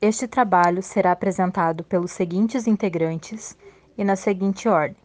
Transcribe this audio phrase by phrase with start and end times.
[0.00, 3.56] Este trabalho será apresentado pelos seguintes integrantes
[3.96, 4.98] e na seguinte ordem: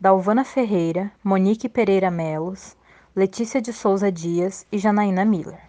[0.00, 2.76] Dalvana Ferreira, Monique Pereira Melos,
[3.14, 5.60] Letícia de Souza Dias e Janaína Miller.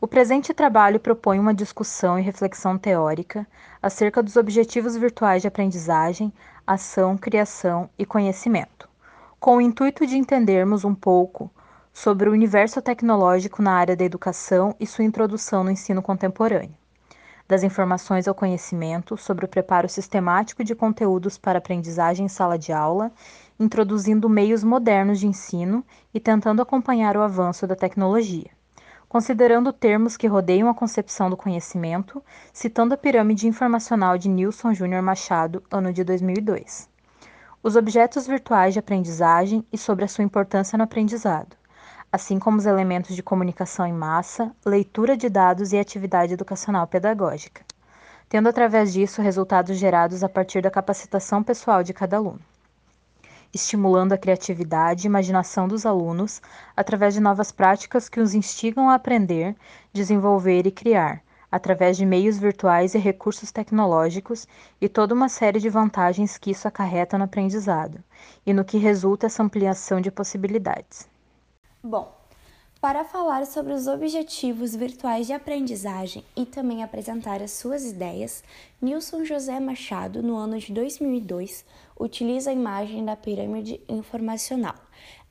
[0.00, 3.44] O presente trabalho propõe uma discussão e reflexão teórica
[3.82, 6.32] acerca dos objetivos virtuais de aprendizagem,
[6.64, 8.88] ação, criação e conhecimento,
[9.40, 11.50] com o intuito de entendermos um pouco
[11.92, 16.76] sobre o universo tecnológico na área da educação e sua introdução no ensino contemporâneo,
[17.48, 22.72] das informações ao conhecimento sobre o preparo sistemático de conteúdos para aprendizagem em sala de
[22.72, 23.10] aula
[23.58, 28.50] introduzindo meios modernos de ensino e tentando acompanhar o avanço da tecnologia.
[29.08, 35.02] Considerando termos que rodeiam a concepção do conhecimento, citando a pirâmide informacional de Nilson Júnior
[35.02, 36.88] Machado, ano de 2002.
[37.62, 41.56] Os objetos virtuais de aprendizagem e sobre a sua importância no aprendizado,
[42.12, 47.62] assim como os elementos de comunicação em massa, leitura de dados e atividade educacional pedagógica,
[48.28, 52.40] tendo através disso resultados gerados a partir da capacitação pessoal de cada aluno
[53.52, 56.40] estimulando a criatividade e imaginação dos alunos
[56.76, 59.56] através de novas práticas que os instigam a aprender,
[59.92, 64.46] desenvolver e criar, através de meios virtuais e recursos tecnológicos
[64.80, 68.02] e toda uma série de vantagens que isso acarreta no aprendizado
[68.44, 71.08] e no que resulta essa ampliação de possibilidades.
[71.82, 72.12] Bom,
[72.80, 78.42] para falar sobre os objetivos virtuais de aprendizagem e também apresentar as suas ideias,
[78.82, 81.64] Nilson José Machado, no ano de 2002,
[81.98, 84.74] utiliza a imagem da pirâmide informacional,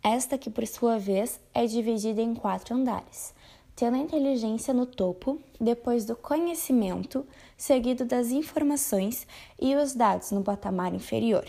[0.02, 3.34] esta que, por sua vez, é dividida em quatro andares,
[3.75, 9.28] tendo a inteligência no topo, depois do conhecimento, seguido das informações
[9.59, 11.45] e os dados no patamar inferior.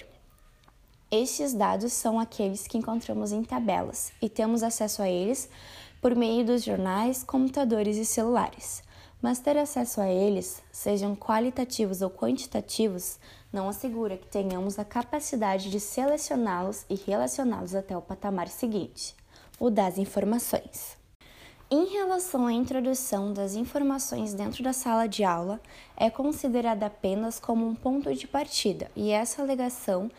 [1.10, 5.48] Estes dados são aqueles que encontramos em tabelas e temos acesso a eles
[6.02, 8.82] por meio dos jornais, computadores e celulares.
[9.20, 13.18] Mas ter acesso a eles, sejam qualitativos ou quantitativos,
[13.50, 19.16] não assegura que tenhamos a capacidade de selecioná-los e relacioná-los até o patamar seguinte,
[19.58, 20.98] o das informações.
[21.70, 25.58] Em relação à introdução das informações dentro da sala de aula,
[25.96, 30.10] é considerada apenas como um ponto de partida, e essa alegação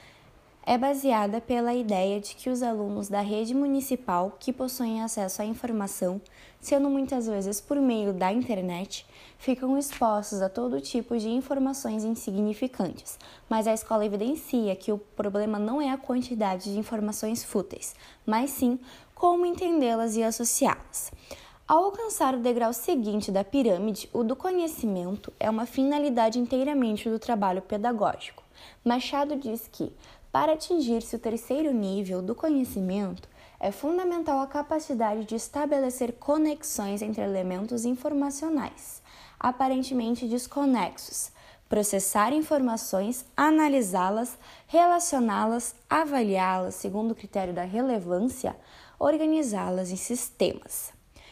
[0.69, 5.45] é baseada pela ideia de que os alunos da rede municipal que possuem acesso à
[5.45, 6.21] informação,
[6.61, 9.03] sendo muitas vezes por meio da internet,
[9.39, 13.17] ficam expostos a todo tipo de informações insignificantes,
[13.49, 18.51] mas a escola evidencia que o problema não é a quantidade de informações fúteis, mas
[18.51, 18.77] sim
[19.15, 21.11] como entendê-las e associá-las.
[21.67, 27.17] Ao alcançar o degrau seguinte da pirâmide, o do conhecimento é uma finalidade inteiramente do
[27.17, 28.43] trabalho pedagógico.
[28.83, 29.91] Machado diz que,
[30.31, 33.27] para atingir-se o terceiro nível do conhecimento,
[33.59, 39.01] é fundamental a capacidade de estabelecer conexões entre elementos informacionais,
[39.39, 41.31] aparentemente desconexos,
[41.67, 48.55] processar informações, analisá-las, relacioná-las, avaliá-las segundo o critério da relevância,
[48.97, 50.91] organizá-las em sistemas.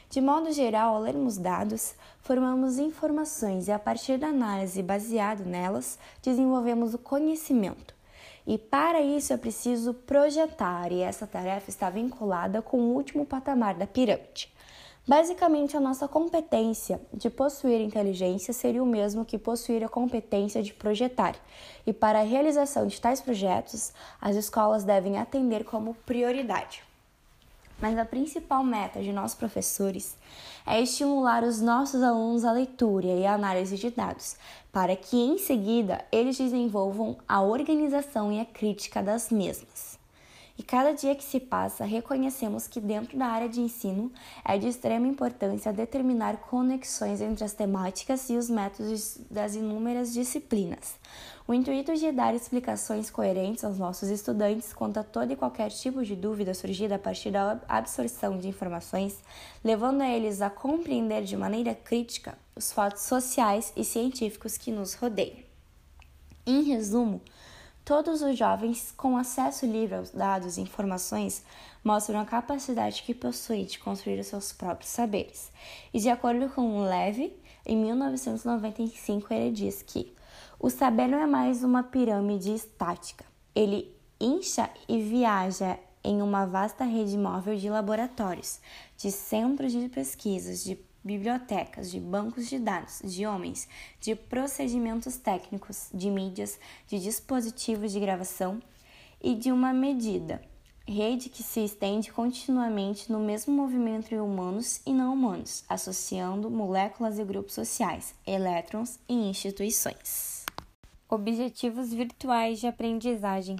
[0.09, 5.99] De modo geral, ao lermos dados, formamos informações e, a partir da análise baseada nelas,
[6.21, 7.96] desenvolvemos o conhecimento
[8.47, 13.75] e para isso é preciso projetar, e essa tarefa está vinculada com o último patamar
[13.75, 14.49] da pirâmide.
[15.05, 20.73] Basicamente, a nossa competência de possuir inteligência seria o mesmo que possuir a competência de
[20.73, 21.35] projetar.
[21.85, 26.86] E para a realização de tais projetos, as escolas devem atender como prioridade.
[27.79, 30.17] Mas a principal meta de nós professores
[30.65, 34.35] é estimular os nossos alunos à leitura e à análise de dados,
[34.71, 39.86] para que em seguida eles desenvolvam a organização e a crítica das mesmas.
[40.57, 44.11] E cada dia que se passa, reconhecemos que dentro da área de ensino
[44.43, 50.95] é de extrema importância determinar conexões entre as temáticas e os métodos das inúmeras disciplinas.
[51.47, 56.03] O intuito de dar explicações coerentes aos nossos estudantes quanto a todo e qualquer tipo
[56.03, 59.15] de dúvida surgida a partir da absorção de informações,
[59.63, 64.95] levando a eles a compreender de maneira crítica os fatos sociais e científicos que nos
[64.95, 65.37] rodeiam.
[66.45, 67.21] Em resumo,
[67.87, 71.41] Todos os jovens com acesso livre aos dados e informações
[71.81, 75.49] mostram a capacidade que possuem de construir os seus próprios saberes.
[75.93, 77.33] E de acordo com Levy,
[77.65, 80.13] em 1995 ele diz que
[80.59, 83.23] o saber não é mais uma pirâmide estática.
[83.55, 83.89] Ele
[84.19, 88.59] incha e viaja em uma vasta rede móvel de laboratórios,
[88.97, 90.75] de centros de pesquisas, de
[91.07, 93.67] bibliotecas, de bancos de dados, de homens,
[94.01, 98.61] de procedimentos técnicos, de mídias, de dispositivos de gravação
[99.21, 100.41] e de uma medida
[100.85, 107.19] rede que se estende continuamente no mesmo movimento entre humanos e não humanos, associando moléculas
[107.19, 110.45] e grupos sociais, elétrons e instituições.
[111.09, 113.57] Objetivos virtuais de aprendizagem,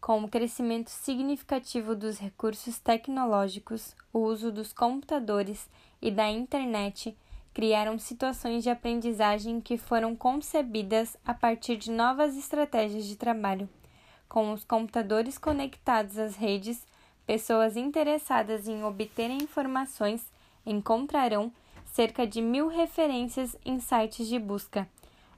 [0.00, 5.68] com o crescimento significativo dos recursos tecnológicos, o uso dos computadores
[6.00, 7.16] e da internet
[7.52, 13.68] criaram situações de aprendizagem que foram concebidas a partir de novas estratégias de trabalho
[14.30, 16.86] com os computadores conectados às redes,
[17.26, 20.30] pessoas interessadas em obter informações
[20.64, 21.52] encontrarão
[21.84, 24.88] cerca de mil referências em sites de busca.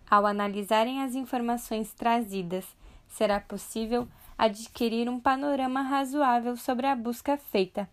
[0.09, 2.67] Ao analisarem as informações trazidas,
[3.09, 4.07] será possível
[4.37, 7.89] adquirir um panorama razoável sobre a busca feita,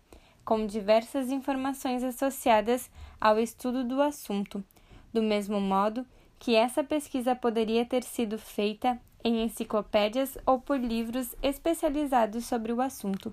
[0.50, 4.64] com diversas informações associadas ao estudo do assunto,
[5.12, 6.04] do mesmo modo
[6.40, 12.80] que essa pesquisa poderia ter sido feita em enciclopédias ou por livros especializados sobre o
[12.82, 13.32] assunto.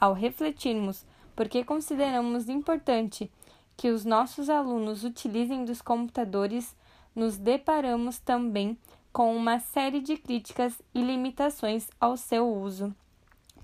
[0.00, 1.06] Ao refletirmos
[1.36, 3.30] por que consideramos importante
[3.76, 6.74] que os nossos alunos utilizem dos computadores,
[7.14, 8.76] nos deparamos também
[9.12, 12.92] com uma série de críticas e limitações ao seu uso.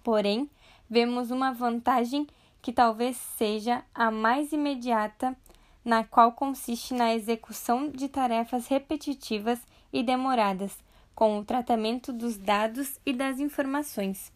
[0.04, 0.48] Porém,
[0.88, 2.28] vemos uma vantagem
[2.66, 5.36] que talvez seja a mais imediata,
[5.84, 9.60] na qual consiste na execução de tarefas repetitivas
[9.92, 10.76] e demoradas,
[11.14, 14.32] com o tratamento dos dados e das informações.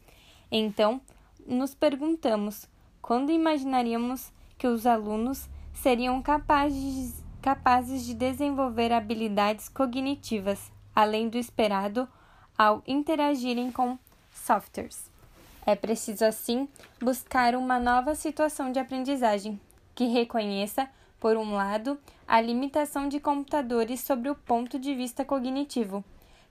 [0.49, 1.01] Então,
[1.45, 2.69] nos perguntamos
[3.03, 12.09] quando imaginaríamos que os alunos seriam capazes, capazes de desenvolver habilidades cognitivas, além do esperado,
[12.57, 13.99] ao interagirem com
[14.33, 15.11] softwares.
[15.67, 16.69] É preciso, assim,
[17.01, 19.61] buscar uma nova situação de aprendizagem
[19.95, 26.03] que reconheça, por um lado, a limitação de computadores sobre o ponto de vista cognitivo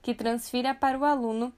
[0.02, 1.52] que transfira para o aluno,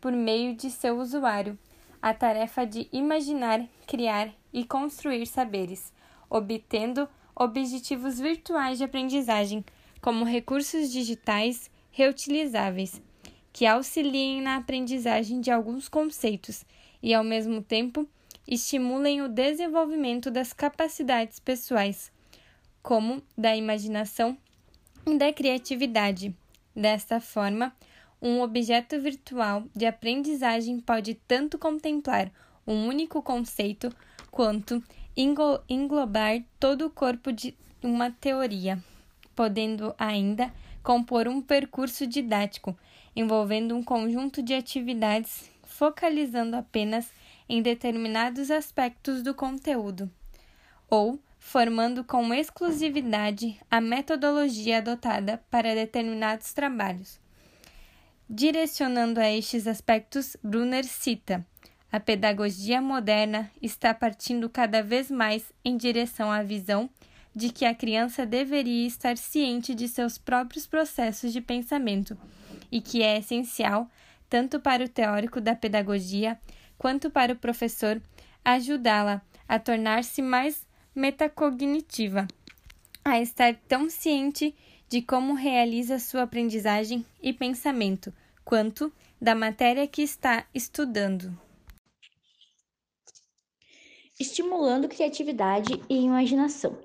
[0.00, 1.58] por meio de seu usuário,
[2.00, 5.92] a tarefa de imaginar, criar e construir saberes,
[6.30, 9.64] obtendo objetivos virtuais de aprendizagem,
[10.00, 13.02] como recursos digitais reutilizáveis,
[13.52, 16.64] que auxiliem na aprendizagem de alguns conceitos
[17.02, 18.08] e, ao mesmo tempo,
[18.46, 22.10] estimulem o desenvolvimento das capacidades pessoais,
[22.82, 24.36] como da imaginação
[25.06, 26.34] e da criatividade.
[26.74, 27.74] Desta forma,
[28.20, 32.30] um objeto virtual de aprendizagem pode tanto contemplar
[32.66, 33.94] um único conceito
[34.30, 34.82] quanto
[35.68, 38.82] englobar todo o corpo de uma teoria,
[39.34, 40.52] podendo ainda
[40.82, 42.76] compor um percurso didático
[43.14, 47.08] envolvendo um conjunto de atividades focalizando apenas
[47.48, 50.10] em determinados aspectos do conteúdo,
[50.90, 57.20] ou formando com exclusividade a metodologia adotada para determinados trabalhos.
[58.28, 61.46] Direcionando a estes aspectos, Brunner cita:
[61.92, 66.90] a pedagogia moderna está partindo cada vez mais em direção à visão
[67.32, 72.18] de que a criança deveria estar ciente de seus próprios processos de pensamento
[72.70, 73.88] e que é essencial,
[74.28, 76.38] tanto para o teórico da pedagogia
[76.76, 78.00] quanto para o professor,
[78.44, 82.26] ajudá-la a tornar-se mais metacognitiva,
[83.04, 84.54] a estar tão ciente
[84.88, 88.12] de como realiza sua aprendizagem e pensamento,
[88.44, 91.36] quanto da matéria que está estudando.
[94.18, 96.78] Estimulando criatividade e imaginação.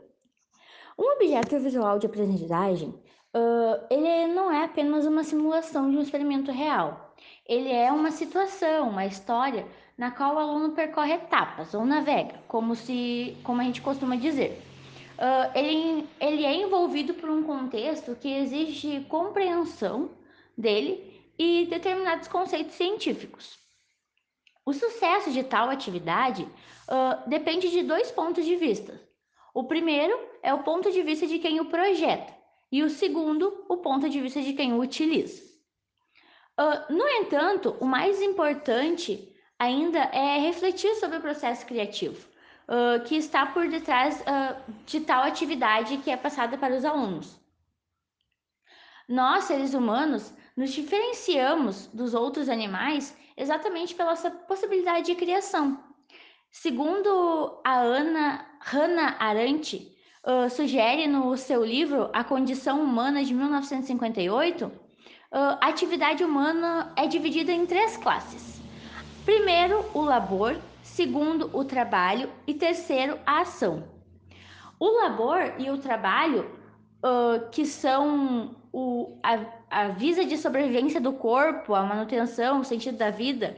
[0.98, 6.52] Um objeto visual de aprendizagem, uh, ele não é apenas uma simulação de um experimento
[6.52, 7.03] real.
[7.46, 12.76] Ele é uma situação, uma história na qual o aluno percorre etapas ou navega, como
[12.76, 14.62] se, como a gente costuma dizer.
[15.14, 20.10] Uh, ele, ele é envolvido por um contexto que exige compreensão
[20.58, 23.60] dele e determinados conceitos científicos.
[24.66, 29.00] O sucesso de tal atividade uh, depende de dois pontos de vista.
[29.54, 32.34] O primeiro é o ponto de vista de quem o projeta,
[32.72, 35.53] e o segundo, o ponto de vista de quem o utiliza.
[36.60, 42.28] Uh, no entanto, o mais importante ainda é refletir sobre o processo criativo
[42.68, 47.40] uh, que está por detrás uh, de tal atividade que é passada para os alunos.
[49.10, 55.84] Nós, seres humanos, nos diferenciamos dos outros animais exatamente pela nossa possibilidade de criação.
[56.52, 59.92] Segundo a Ana Hannah Arendt,
[60.52, 64.72] sugere no seu livro A Condição Humana de 1958,
[65.34, 68.62] a atividade humana é dividida em três classes.
[69.26, 73.84] Primeiro, o labor, segundo, o trabalho e terceiro, a ação.
[74.80, 76.52] O labor e o trabalho,
[77.04, 79.40] uh, que são o, a,
[79.72, 83.58] a visa de sobrevivência do corpo, a manutenção, o sentido da vida,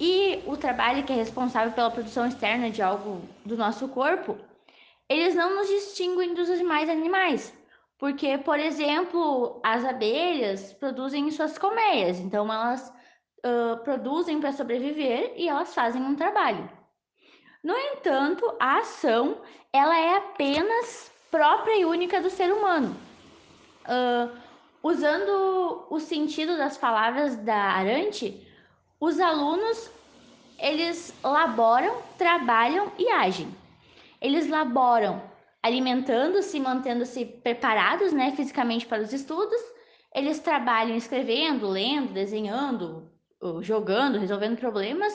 [0.00, 4.36] e o trabalho que é responsável pela produção externa de algo do nosso corpo,
[5.08, 7.52] eles não nos distinguem dos demais animais.
[7.98, 12.92] Porque, por exemplo, as abelhas produzem suas colmeias, então elas
[13.44, 16.68] uh, produzem para sobreviver e elas fazem um trabalho.
[17.62, 19.38] No entanto, a ação
[19.72, 22.96] ela é apenas própria e única do ser humano.
[23.84, 24.36] Uh,
[24.82, 28.46] usando o sentido das palavras da Arante,
[29.00, 29.90] os alunos
[30.58, 33.48] eles laboram, trabalham e agem.
[34.20, 35.22] Eles laboram
[35.64, 39.60] alimentando-se, mantendo-se preparados, né, fisicamente para os estudos.
[40.14, 43.10] Eles trabalham escrevendo, lendo, desenhando,
[43.62, 45.14] jogando, resolvendo problemas.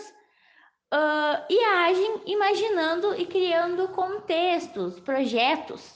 [0.92, 5.96] Uh, e agem imaginando e criando contextos, projetos.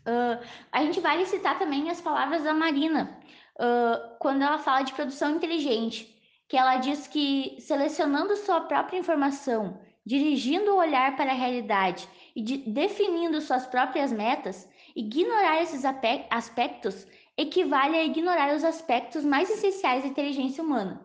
[0.00, 3.16] Uh, a gente vale citar também as palavras da Marina,
[3.60, 9.80] uh, quando ela fala de produção inteligente, que ela diz que selecionando sua própria informação,
[10.04, 15.84] dirigindo o olhar para a realidade e de, definindo suas próprias metas, ignorar esses
[16.30, 17.06] aspectos
[17.36, 21.00] equivale a ignorar os aspectos mais essenciais da inteligência humana.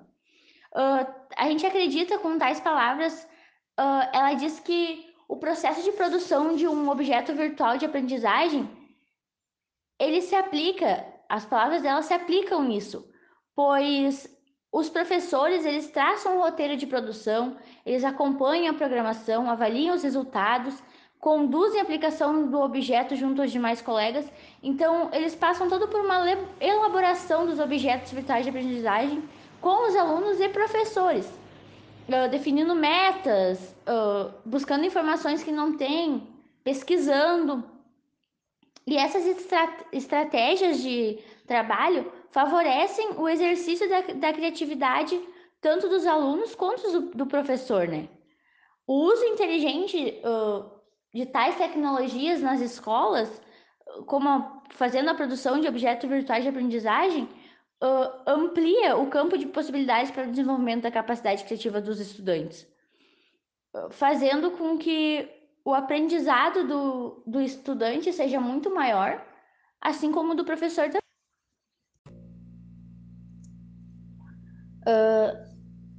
[0.73, 3.23] Uh, a gente acredita com tais palavras,
[3.79, 8.69] uh, ela diz que o processo de produção de um objeto virtual de aprendizagem,
[9.97, 13.09] ele se aplica, as palavras dela se aplicam nisso,
[13.55, 14.29] pois
[14.71, 20.75] os professores, eles traçam um roteiro de produção, eles acompanham a programação, avaliam os resultados,
[21.25, 24.31] conduzem a aplicação do objeto junto aos demais colegas.
[24.61, 26.17] Então, eles passam todo por uma
[26.61, 29.23] elaboração dos objetos virtuais de aprendizagem
[29.59, 31.27] com os alunos e professores,
[32.29, 33.75] definindo metas,
[34.45, 36.27] buscando informações que não tem,
[36.63, 37.63] pesquisando.
[38.85, 41.17] E essas estra estratégias de
[41.47, 45.19] trabalho favorecem o exercício da, da criatividade
[45.59, 48.07] tanto dos alunos quanto do, do professor, né?
[48.85, 50.74] O uso inteligente uh,
[51.15, 53.41] de tais tecnologias nas escolas,
[54.05, 57.23] como fazendo a produção de objetos virtuais de aprendizagem,
[57.81, 62.67] uh, amplia o campo de possibilidades para o desenvolvimento da capacidade criativa dos estudantes,
[63.91, 65.25] fazendo com que
[65.63, 69.25] o aprendizado do, do estudante seja muito maior,
[69.79, 70.99] assim como do professor também.
[74.85, 75.14] Uh,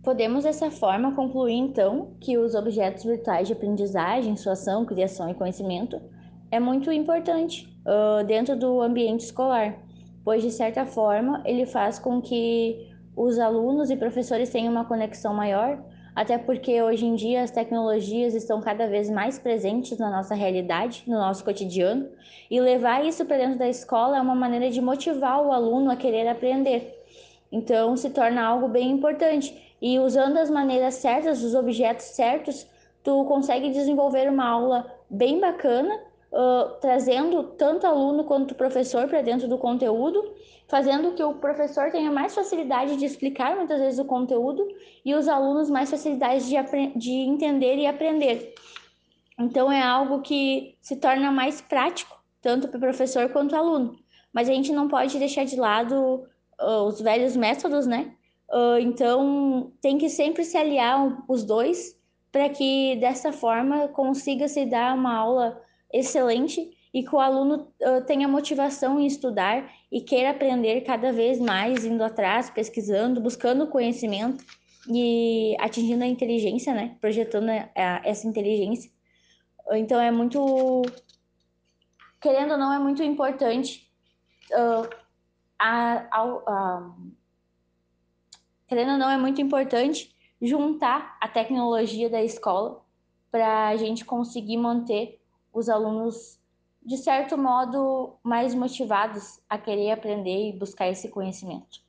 [0.07, 5.35] podemos dessa forma concluir então que os objetos virtuais de aprendizagem, sua ação, criação e
[5.35, 6.01] conhecimento
[6.49, 9.77] é muito importante uh, dentro do ambiente escolar,
[10.25, 15.35] pois de certa forma ele faz com que os alunos e professores tenham uma conexão
[15.35, 15.83] maior,
[16.15, 21.03] até porque hoje em dia as tecnologias estão cada vez mais presentes na nossa realidade,
[21.09, 22.09] no nosso cotidiano,
[22.49, 25.97] e levar isso para dentro da escola é uma maneira de motivar o aluno a
[25.97, 26.95] querer aprender.
[27.51, 29.66] Então, se torna algo bem importante.
[29.81, 32.67] E usando as maneiras certas, os objetos certos,
[33.03, 35.95] tu consegue desenvolver uma aula bem bacana,
[36.33, 40.35] uh, trazendo tanto aluno quanto professor para dentro do conteúdo,
[40.69, 44.67] fazendo que o professor tenha mais facilidade de explicar muitas vezes o conteúdo
[45.05, 46.57] e os alunos mais facilidade de,
[46.99, 48.55] de entender e aprender.
[49.39, 53.97] Então, é algo que se torna mais prático, tanto para o professor quanto aluno.
[54.33, 56.25] Mas a gente não pode deixar de lado
[56.61, 58.13] uh, os velhos métodos, né?
[58.49, 61.99] Uh, então, tem que sempre se aliar os dois
[62.31, 65.61] para que dessa forma consiga se dar uma aula
[65.93, 71.41] excelente e que o aluno uh, tenha motivação em estudar e queira aprender cada vez
[71.41, 74.45] mais, indo atrás, pesquisando, buscando conhecimento
[74.89, 76.97] e atingindo a inteligência, né?
[77.01, 78.91] Projetando a, essa inteligência.
[79.73, 80.83] Então, é muito.
[82.21, 83.91] Querendo ou não, é muito importante
[84.53, 84.89] uh,
[85.59, 86.95] a, a, a,
[88.67, 92.83] querendo ou não, é muito importante juntar a tecnologia da escola
[93.31, 95.21] para a gente conseguir manter
[95.53, 96.39] os alunos,
[96.85, 101.86] de certo modo, mais motivados a querer aprender e buscar esse conhecimento.